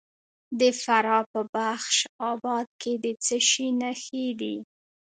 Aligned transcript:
د 0.59 0.61
فراه 0.81 1.23
په 1.31 1.41
بخش 1.55 1.95
اباد 2.31 2.67
کې 2.81 2.93
د 3.03 3.05
څه 3.25 3.37
شي 3.49 3.67
نښې 3.81 4.27
دي؟ 4.39 4.55